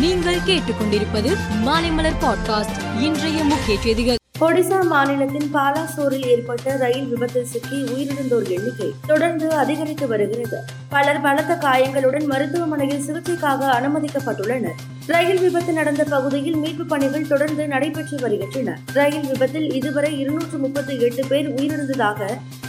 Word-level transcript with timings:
நீங்கள் 0.00 0.38
கேட்டுக்கொண்டிருப்பது 0.46 1.36
மாலைமலர் 1.66 2.14
பாட்காஸ்ட். 2.20 3.00
இன்றைய 3.00 3.44
முக்கிய 3.44 3.80
செய்திகள். 3.80 4.16
ஒடிசா 4.40 4.86
மாநிலத்தின் 4.86 5.50
பாலாசோரில் 5.54 6.26
ஏற்பட்ட 6.26 6.76
ரயில் 6.76 7.06
விபத்தில் 7.06 7.44
சிக்கி 7.44 7.76
உயிரிழந்தோர் 7.76 8.48
எண்ணிக்கை 8.48 8.94
தொடர்ந்து 9.06 9.50
அதிகரித்து 9.50 10.08
வருகிறது. 10.08 10.58
பலர் 10.88 11.20
பலத்த 11.20 11.54
காயங்களுடன் 11.54 12.26
மருத்துவமனையில் 12.26 13.02
சிகிச்சைக்காக 13.06 13.70
அனுமதிக்கப்பட்டுள்ளனர். 13.78 14.78
ரயில் 15.06 15.40
விபத்து 15.40 15.72
நடந்த 15.72 16.04
பகுதியில் 16.04 16.56
மீட்பு 16.56 16.84
பணிகள் 16.84 17.26
தொடர்ந்து 17.26 17.66
நடைபெற்று 17.66 18.18
வருகின்றன. 18.20 18.78
ரயில் 18.92 19.26
விபத்தில் 19.26 19.72
இதுவரை 19.72 20.20
இருநூற்று 20.20 20.58
முப்பத்தி 20.58 21.00
எட்டு 21.00 21.26
பேர் 21.26 21.54
உயிரிழந்ததாக 21.54 22.28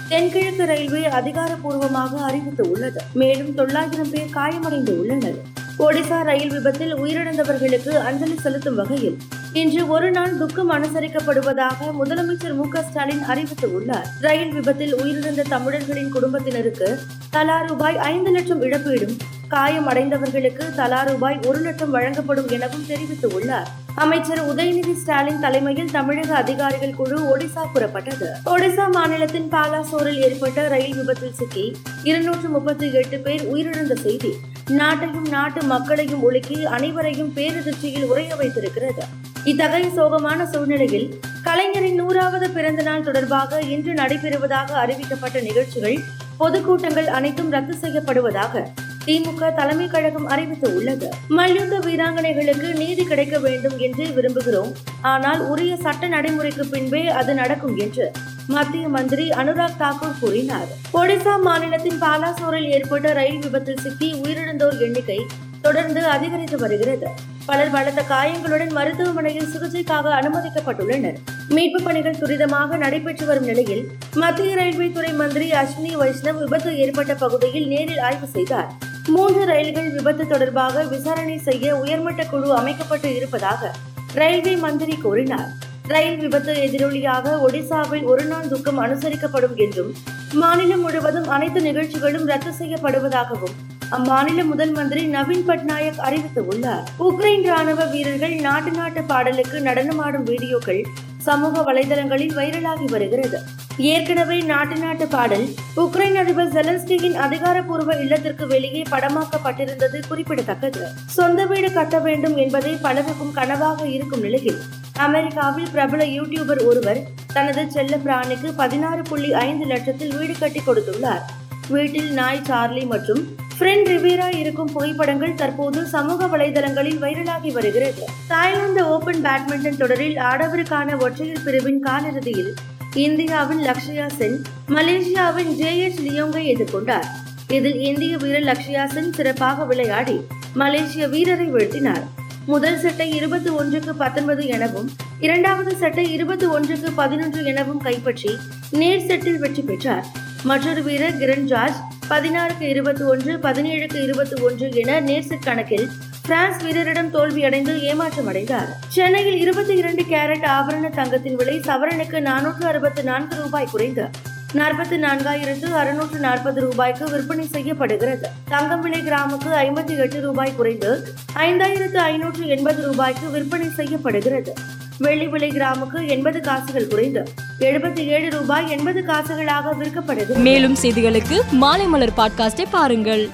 தென்கிழக்கு 0.10 0.66
ரயில்வே 0.66 1.08
அதிகாரப்பூர்வமாக 1.08 2.22
அறிவித்து 2.22 2.70
உள்ளது 2.70 3.02
மேலும் 3.14 3.54
தொள்ளாயிரம் 3.54 4.10
பேர் 4.10 4.30
காயமடைந்து 4.30 5.00
உள்ளனர். 5.00 5.66
ஒடிசா 5.86 6.24
ரயில் 6.24 6.50
விபத்தில் 6.50 6.96
உயிரிழந்தவர்களுக்கு 6.96 7.90
அஞ்சலி 7.90 8.36
செலுத்தும் 8.36 8.76
வகையில் 8.76 9.18
இன்று 9.54 9.88
ஒரு 9.88 10.12
நாள் 10.12 10.38
துக்கம் 10.38 10.72
அனுசரிக்கப்படுவதாக 10.72 11.90
முதலமைச்சர் 12.00 12.54
மு 12.54 12.66
ஸ்டாலின் 12.88 13.22
அறிவித்துள்ளார். 13.28 14.08
ரயில் 14.22 14.54
விபத்தில் 14.54 14.96
உயிரிழந்த 14.96 15.42
தமிழர்களின் 15.50 16.12
குடும்பத்தினருக்கு 16.12 17.00
தலா 17.30 17.62
ரூபாய் 17.62 17.98
ஐந்து 17.98 18.32
லட்சம் 18.32 18.62
இழப்பீடும் 18.62 19.16
காயமடைந்தவர்களுக்கு 19.50 20.76
தலா 20.76 21.04
ரூபாய் 21.04 21.40
ஒரு 21.46 21.60
லட்சம் 21.60 21.92
வழங்கப்படும் 21.92 22.48
எனவும் 22.48 22.86
தெரிவித்துள்ளார். 22.88 23.70
அமைச்சர் 23.96 24.56
உதயநிதி 24.56 24.94
ஸ்டாலின் 24.94 25.40
தலைமையில் 25.40 25.92
தமிழக 25.92 26.36
அதிகாரிகள் 26.36 26.96
குழு 26.96 27.38
ஒடிசா 27.38 27.64
புறப்பட்டது. 27.76 28.28
ஒடிசா 28.46 28.92
மாநிலத்தின் 28.92 29.50
பாலாசோரில் 29.52 30.22
ஏற்பட்ட 30.22 30.68
ரயில் 30.68 30.96
விபத்தில் 30.96 31.34
சிக்கி 31.34 31.76
இருநூற்று 32.04 32.50
முப்பத்தி 32.50 32.94
எட்டு 32.94 33.20
பேர் 33.20 33.56
உயிரிழந்த 33.56 33.94
செய்தி 33.94 34.38
நாட்டையும் 34.70 35.28
நாட்டு 35.30 35.62
மக்களையும் 35.64 36.22
உலுக்கி 36.22 36.66
அனைவரையும் 36.66 37.30
பேரதிர்ச்சியில் 37.36 38.08
உரைய 38.10 38.36
வைத்திருக்கிறது. 38.36 39.04
இத்தகைய 39.44 39.88
சோகமான 39.96 40.46
சூழ்நிலையில் 40.46 41.20
கலைஞரின் 41.44 41.96
நூறாவது 41.96 42.50
பிறந்த 42.50 42.82
நாள் 42.82 43.04
தொடர்பாக 43.04 43.60
இன்று 43.60 43.94
நடைபெறுவதாக 43.94 44.70
அறிவிக்கப்பட்ட 44.84 45.42
நிகழ்ச்சிகள் 45.42 45.98
பொதுக்கூட்டங்கள் 46.40 47.06
அனைத்தும் 47.06 47.52
ரத்து 47.52 47.76
செய்யப்படுவதாக 47.82 48.64
திமுக 49.06 49.54
தலைமை 49.54 49.88
கழகம் 49.88 50.26
அறிவித்து 50.26 50.76
உள்ளது 50.76 51.10
மல்யுத்த 51.28 51.80
வீராங்கனைகளுக்கு 51.80 52.76
நீதி 52.76 53.04
கிடைக்க 53.04 53.40
வேண்டும் 53.40 53.78
என்று 53.78 54.06
விரும்புகிறோம். 54.06 54.74
ஆனால் 55.02 55.48
உரிய 55.48 55.78
சட்ட 55.78 56.08
நடைமுறைக்கு 56.08 56.66
பின்பே 56.66 57.08
அது 57.08 57.34
நடக்கும் 57.34 57.78
என்று 57.78 58.12
மத்திய 58.48 58.88
மந்திரி 58.88 59.30
அனுராக் 59.30 59.80
தாக்கூர் 59.80 60.20
கூறினார். 60.20 60.68
ஒடிசா 60.94 61.42
மாநிலத்தின் 61.42 62.02
பாலாசோரில் 62.02 62.70
ஏற்பட்ட 62.70 63.14
ரயில் 63.14 63.40
விபத்தில் 63.40 63.78
சிக்கி 63.78 64.14
உயிரிழந்தோர் 64.14 64.80
எண்ணிக்கை 64.80 65.26
தொடர்ந்து 65.62 66.06
அதிகரித்து 66.06 66.58
வருகிறது. 66.58 67.08
பலர் 67.46 67.72
பலத்த 67.72 68.02
காயங்களுடன் 68.02 68.72
மருத்துவமனையில் 68.72 69.50
சிகிச்சைக்காக 69.54 70.14
அனுமதிக்கப்பட்டுள்ளனர். 70.20 71.18
மீட்பு 71.50 71.84
பணிகள் 71.84 72.20
துரிதமாக 72.22 72.78
நடைபெற்று 72.78 73.26
வரும் 73.26 73.44
நிலையில் 73.44 73.84
மத்திய 74.16 74.56
ரயில்வே 74.56 74.92
துறை 74.92 75.14
மந்திரி 75.14 75.52
அஸ்வினி 75.52 75.94
வைஷ்ணவ் 76.02 76.40
விபத்து 76.40 76.78
ஏற்பட்ட 76.78 77.16
பகுதியில் 77.16 77.68
நேரில் 77.68 78.00
ஆய்வு 78.00 78.28
செய்தார். 78.28 78.72
மூன்று 79.08 79.46
ரயில்கள் 79.46 79.92
விபத்து 79.92 80.28
தொடர்பாக 80.28 80.84
விசாரணை 80.84 81.38
செய்ய 81.38 81.76
உயர்மட்ட 81.76 82.24
குழு 82.24 82.56
அமைக்கப்பட்டு 82.56 83.16
இருப்பதாக 83.16 83.72
ரயில்வே 84.14 84.56
மந்திரி 84.56 84.96
கூறினார். 84.96 85.50
ரயில் 85.88 86.18
விபத்து 86.18 86.54
எதிரொலியாக 86.54 87.34
ஒடிசாவில் 87.46 88.04
ஒரு 88.04 88.26
நாள் 88.26 88.48
துக்கம் 88.48 88.80
அனுசரிக்கப்படும் 88.80 89.56
என்றும் 89.56 89.92
மாநிலம் 90.34 90.82
முழுவதும் 90.82 91.28
அனைத்து 91.28 91.62
நிகழ்ச்சிகளும் 91.62 92.26
ரத்து 92.26 92.52
செய்யப்படுவதாகவும் 92.60 93.56
அம்மாநில 93.98 94.44
முதல் 94.46 94.72
மந்திரி 94.72 95.04
நவீன் 95.06 95.46
பட்நாயக் 95.48 96.00
அறிவித்துள்ளார். 96.08 96.88
உக்ரைன் 97.00 97.46
ராணுவ 97.46 97.86
வீரர்கள் 97.86 98.36
நாட்டு 98.36 98.72
நாட்டு 98.72 99.04
பாடலுக்கு 99.04 99.60
நடனமாடும் 99.60 100.26
வீடியோக்கள் 100.26 100.82
சமூக 101.18 101.62
வலைதளங்களில் 101.62 102.36
வைரலாகி 102.40 102.88
வருகிறது. 102.90 103.40
ஏற்கனவே 103.78 104.42
நாட்டு 104.42 104.76
நாட்டு 104.76 105.08
பாடல் 105.08 105.46
உக்ரைன் 105.76 106.18
அதிபர் 106.22 106.52
ஜெலன்ஸ்கியின் 106.54 107.18
அதிகாரப்பூர்வ 107.26 107.96
இல்லத்திற்கு 108.04 108.48
வெளியே 108.48 108.84
படமாக்கப்பட்டிருந்தது 108.92 110.00
குறிப்பிடத்தக்கது. 110.08 110.82
சொந்த 111.06 111.46
வீடு 111.46 111.74
கட்ட 111.74 112.00
வேண்டும் 112.00 112.38
என்பதே 112.38 112.74
பலருக்கும் 112.82 113.36
கனவாக 113.36 113.86
இருக்கும் 113.86 114.20
நிலையில் 114.20 114.62
அமெரிக்காவில் 114.98 115.72
பிரபல 115.72 116.04
யூடியூபர் 116.06 116.66
ஒருவர் 116.66 117.00
தனது 117.34 117.72
செல்ல 117.72 117.98
பிராணிக்கு 118.06 118.54
பதினாறு 118.56 119.02
புள்ளி 119.02 119.34
ஐந்து 119.34 119.66
லட்சத்தில் 119.66 120.18
வீடு 120.18 120.34
கட்டி 120.40 120.60
கொடுத்துள்ளார். 120.60 121.22
வீட்டில் 121.70 122.12
நாய் 122.12 122.42
சார்லி 122.44 122.86
மற்றும் 122.86 123.22
ஃப்ரெண்ட் 123.60 123.88
ரிவேரா 123.94 124.38
இருக்கும் 124.38 124.72
புகைப்படங்கள் 124.72 125.34
தற்போது 125.34 125.86
சமூக 125.86 126.26
வலைதளங்களில் 126.26 127.00
வைரலாகி 127.02 127.52
வருகிறது. 127.52 128.04
தாய்லாந்து 128.28 128.88
ஓபன் 128.88 129.26
பேட்மிண்டன் 129.26 129.78
தொடரில் 129.78 130.16
ஆடவருக்கான 130.16 131.00
ஒற்றையர் 131.00 131.44
பிரிவின் 131.44 131.84
காலிறுதியில் 131.84 132.54
இந்தியாவின் 132.94 133.64
லக்ஷயா 133.66 134.08
சென் 134.08 134.42
மலேசியாவின் 134.68 135.52
ஜே 135.56 135.78
எச் 135.78 136.02
லியோங்கை 136.02 136.44
எதிர்கொண்டார். 136.56 137.08
இதில் 137.48 137.80
இந்திய 137.80 138.18
வீரர் 138.18 138.44
லக்ஷயா 138.44 138.86
சென் 138.86 139.14
சிறப்பாக 139.14 139.66
விளையாடி 139.66 140.26
மலேசிய 140.54 141.08
வீரரை 141.08 141.52
வீழ்த்தினார். 141.52 142.06
முதல் 142.48 142.78
சட்டை 142.80 143.08
இருபத்தி 143.12 143.50
ஒன்றுக்கு 143.50 143.94
பத்தொன்பது 143.94 144.44
எனவும் 144.48 144.90
இரண்டாவது 145.20 145.72
சட்டை 145.76 146.06
இருபத்தி 146.12 146.46
ஒன்றுக்கு 146.46 146.90
பதினொன்று 146.92 147.46
எனவும் 147.46 147.78
கைப்பற்றி 147.78 148.32
நேர் 148.72 149.06
செட்டில் 149.08 149.40
வெற்றி 149.40 149.62
பெற்றார். 149.62 150.06
மற்றொரு 150.44 150.82
வீரர் 150.84 151.18
கிரண் 151.18 151.48
ஜார்ஜ் 151.48 151.80
பதினாறுக்கு 152.10 152.66
இருபத்தி 152.68 153.04
ஒன்று 153.04 153.34
பதினேழுக்கு 153.38 154.00
இருபத்தி 154.04 154.38
ஒன்று 154.42 154.68
என 154.72 155.00
நேர்செட் 155.00 155.46
கணக்கில் 155.46 155.86
பிரான்ஸ் 156.28 156.64
வீரரிடம் 156.64 157.12
தோல்வியடைந்து 157.12 157.76
ஏமாற்றம் 157.82 158.28
அடைந்தார் 158.28 158.72
சென்னையில் 158.88 159.40
இருபத்தி 159.40 159.76
இரண்டு 159.76 160.04
கேரட் 160.04 160.48
ஆபரண 160.48 160.90
தங்கத்தின் 160.90 161.36
விலை 161.36 161.58
சவரனுக்கு 161.60 162.22
நானூற்று 162.22 162.66
அறுபத்தி 162.66 163.02
நான்கு 163.02 163.36
ரூபாய் 163.36 163.72
குறைந்து 163.72 164.06
நாற்பத்தி 164.54 164.98
நான்காயிரத்து 164.98 165.72
அறுநூற்று 165.72 166.20
நாற்பது 166.20 166.62
ரூபாய்க்கு 166.62 167.10
விற்பனை 167.10 167.48
செய்யப்படுகிறது. 167.48 168.30
தங்கம் 168.50 168.82
விலை 168.82 169.02
கிராமுக்கு 169.02 169.48
ஐம்பத்தி 169.48 169.98
எட்டு 169.98 170.22
ரூபாய் 170.22 170.56
குறைந்து 170.56 171.08
ஐந்தாயிரத்து 171.36 171.96
ஐநூற்று 171.96 172.48
எண்பது 172.48 172.84
ரூபாய்க்கு 172.84 173.30
விற்பனை 173.30 173.70
செய்யப்படுகிறது. 173.70 174.54
வெள்ளி 174.98 175.28
விலை 175.28 175.50
கிராமுக்கு 175.50 176.08
எண்பது 176.08 176.42
காசுகள் 176.42 176.88
குறைந்து 176.88 177.24
எழுபத்தி 177.60 178.06
ஏழு 178.06 178.30
ரூபாய் 178.30 178.70
எண்பது 178.70 179.04
காசுகளாக 179.08 179.74
விற்கப்படுகிறது. 179.80 180.36
மேலும் 180.36 180.76
செய்திகளுக்கு 180.82 181.42
மாலைமலர் 181.62 182.10
பாட்காஸ்டை 182.18 182.66
பாருங்கள். 182.72 183.30